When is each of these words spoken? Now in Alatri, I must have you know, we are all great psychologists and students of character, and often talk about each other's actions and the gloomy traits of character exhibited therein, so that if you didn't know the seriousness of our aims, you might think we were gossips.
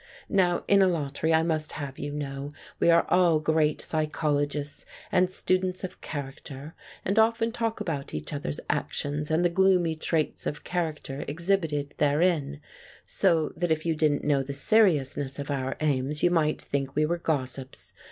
Now 0.29 0.63
in 0.67 0.79
Alatri, 0.79 1.31
I 1.31 1.43
must 1.43 1.73
have 1.73 1.99
you 1.99 2.11
know, 2.11 2.53
we 2.79 2.89
are 2.89 3.05
all 3.09 3.39
great 3.39 3.81
psychologists 3.81 4.83
and 5.11 5.31
students 5.31 5.83
of 5.83 6.01
character, 6.01 6.73
and 7.05 7.19
often 7.19 7.51
talk 7.51 7.79
about 7.79 8.11
each 8.11 8.33
other's 8.33 8.59
actions 8.67 9.29
and 9.29 9.45
the 9.45 9.49
gloomy 9.49 9.93
traits 9.93 10.47
of 10.47 10.63
character 10.63 11.23
exhibited 11.27 11.93
therein, 11.99 12.61
so 13.03 13.49
that 13.55 13.69
if 13.69 13.85
you 13.85 13.93
didn't 13.95 14.23
know 14.23 14.41
the 14.41 14.53
seriousness 14.53 15.37
of 15.37 15.51
our 15.51 15.77
aims, 15.81 16.23
you 16.23 16.31
might 16.31 16.59
think 16.59 16.95
we 16.95 17.05
were 17.05 17.19
gossips. 17.19 17.93